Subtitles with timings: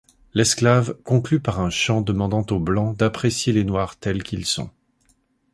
[0.33, 4.71] L'esclave conclut par un chant demandant aux blancs d'apprécier les noirs tels qu'ils sont.